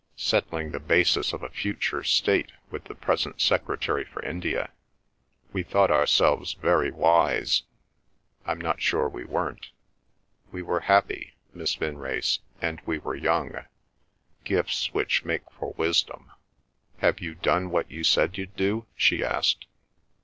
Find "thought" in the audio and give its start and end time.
5.61-5.91